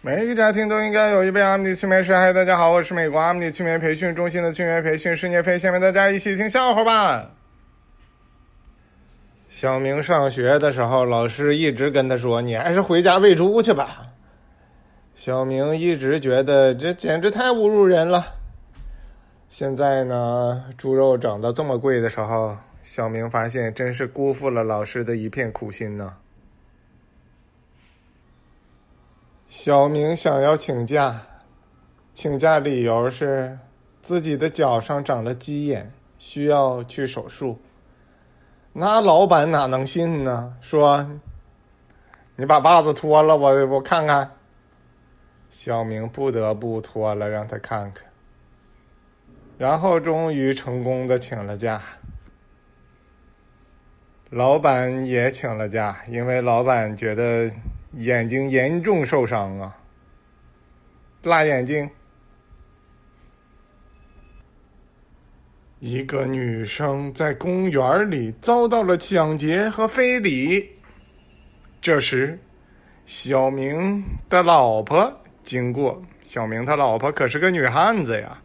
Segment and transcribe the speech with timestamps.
[0.00, 2.14] 每一个家庭都应该有一杯阿米尼催眠师。
[2.14, 5.58] 嗨，大家好，我是美国阿米尼催眠培训中心的催眠培训师聂飞。
[5.58, 7.28] 下面大家一起听笑话吧。
[9.48, 14.06] 小明上学的时候，老师一直跟他说：“你还是回家喂猪去吧。”
[15.16, 18.24] 小明一直觉得这简直太侮辱人了。
[19.48, 26.14] 现在呢，猪肉涨到这么贵的时候，小明发现真是辜负了老师的一片苦心呢。
[29.60, 31.20] 小明想要请假，
[32.12, 33.58] 请假理由是
[34.00, 37.58] 自己的脚上长了鸡眼，需要去手术。
[38.72, 40.54] 那老板哪能信呢？
[40.60, 41.04] 说
[42.36, 44.30] 你把袜子脱了，我我看看。
[45.50, 48.06] 小明不得不脱了，让他看看。
[49.58, 51.82] 然后终于成功的请了假。
[54.30, 57.50] 老板也请了假，因为老板觉得。
[57.92, 59.76] 眼睛严重受伤啊！
[61.22, 61.88] 辣眼睛。
[65.80, 70.68] 一个女生在公园里遭到了抢劫和非礼。
[71.80, 72.38] 这时，
[73.06, 78.42] 小明的老婆经过，小明他老婆可是个女汉子呀，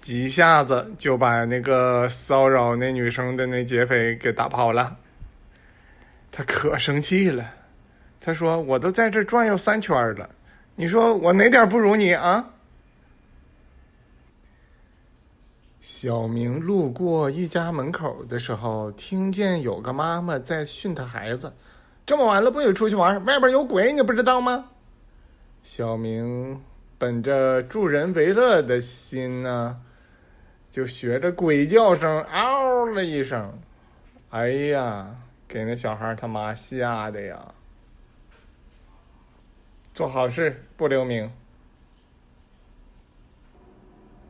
[0.00, 4.96] 几下子就把那个骚扰那女生的那劫匪给打跑了。
[6.32, 7.55] 他可生气了。
[8.26, 10.28] 他说：“我都在这转悠三圈了，
[10.74, 12.44] 你说我哪点不如你啊？”
[15.78, 21.52] 小明路过一家门口的时候，听见有个妈妈在训他孩子
[22.04, 24.70] ：“这么晚了不许出去玩，外边有鬼，你不知道吗？”
[25.62, 26.60] 小明
[26.98, 29.80] 本着助人为乐的心呢，
[30.68, 33.56] 就学着鬼叫声嗷了一声，
[34.30, 35.14] 哎呀，
[35.46, 37.38] 给那小孩他妈吓的呀！
[39.96, 41.32] 做好事不留名。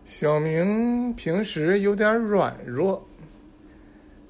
[0.04, 3.04] 小明平时有点软弱，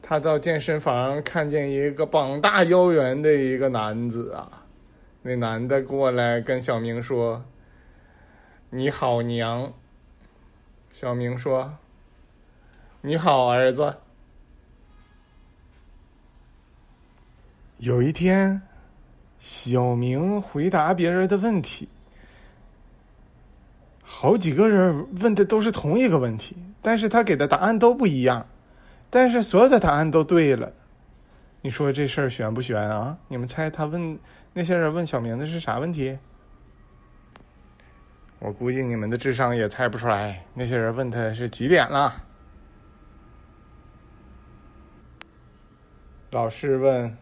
[0.01, 4.65] 他到健身房看见一个膀大腰圆的一个男子啊，
[5.21, 7.45] 那男的过来跟小明说
[8.71, 9.75] ：“你好，娘。”
[10.91, 11.77] 小明说
[13.03, 13.97] ：“你好，儿子。”
[17.77, 18.63] 有一天。
[19.39, 21.89] 小明回答别人的问题，
[24.03, 28.47] 好几个人问的都是同一个问题，但是他给的答案都不一样，
[29.11, 30.73] 但是所有的答案都对了。
[31.61, 33.17] 你说这事儿悬不悬啊？
[33.29, 34.19] 你们猜他问
[34.53, 36.17] 那些人问小明的是啥问题？
[38.39, 40.45] 我估计你们的智商也猜不出来。
[40.55, 42.23] 那些人问他是几点了？
[46.31, 47.17] 老师问。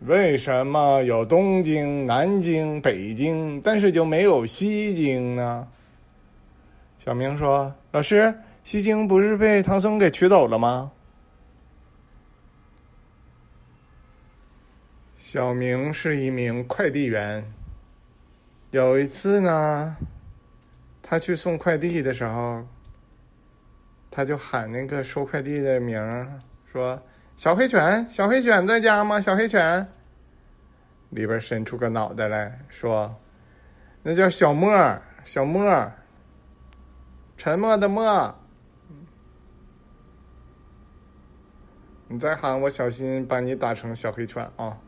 [0.00, 5.66] 为什么有东京、南京、北京，但是就没有西京呢？
[6.98, 10.92] 小明说：“老师，西京不是被唐僧给取走了吗？”
[15.16, 17.42] 小明是一名快递员。
[18.72, 19.96] 有一次呢，
[21.02, 22.62] 他去送快递的时候，
[24.10, 26.30] 他就喊那个收快递的名儿
[26.70, 27.00] 说。
[27.36, 29.20] 小黑犬，小黑犬在家吗？
[29.20, 29.86] 小黑犬，
[31.10, 33.14] 里边伸出个脑袋来说
[34.02, 35.92] ：“那叫小莫，小莫，
[37.36, 38.34] 沉默的默。
[42.08, 44.78] 你再喊我，小心把你打成小黑犬啊！”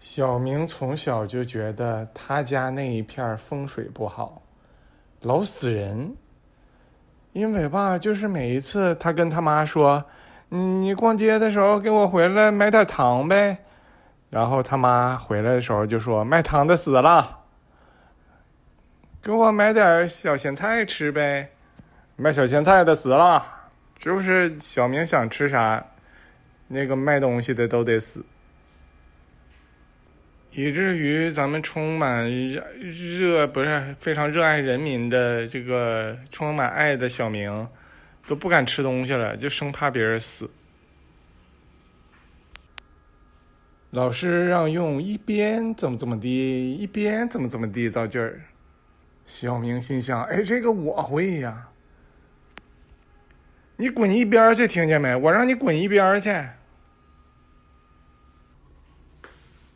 [0.00, 4.42] 小明从小就觉得他家那一片风水不好，
[5.22, 6.12] 老死人。
[7.32, 10.04] 因为吧，就是每一次他跟他妈说
[10.48, 13.58] ：“你你逛街的时候给我回来买点糖呗。”
[14.30, 17.38] 然后他妈回来的时候就说：“卖糖的死了，
[19.22, 21.50] 给我买点小咸菜吃呗。”
[22.16, 23.40] 卖小咸菜的死了，
[23.98, 25.84] 就是小明想吃啥，
[26.66, 28.24] 那个卖东西的都得死。
[30.50, 37.68] 以至于咱们充满热不是非常热爱人民的这个充满爱的小明，
[38.26, 40.50] 都不敢吃东西了，就生怕别人死。
[43.90, 48.40] 老师让用一边怎么怎么地，一边怎么怎么地造句儿。
[49.24, 51.68] 小明心想：哎，这个我会呀！
[53.76, 55.14] 你滚一边去，听见没？
[55.14, 56.30] 我让你滚一边去。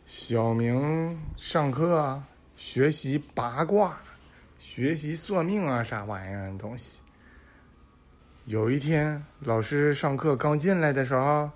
[0.05, 2.21] 小明上课
[2.57, 3.97] 学习八卦
[4.59, 7.01] 学习算命啊啥玩意儿东西。
[8.47, 11.49] 有一天老师上课刚进来的时候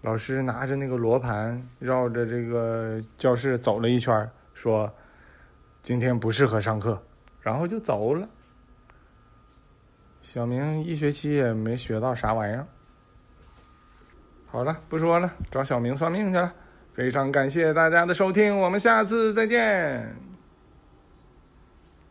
[0.00, 4.92] 老师拿着那个罗盘绕着这个教室走了一圈说
[5.80, 7.00] 今天不适合上课
[7.40, 8.28] 然后就走了。
[10.20, 12.66] 小明一学期也没学到啥玩意儿。
[14.46, 16.52] 好了不说了找小明算命去了。
[16.94, 20.33] 非常感谢大家的收听我们下次再见。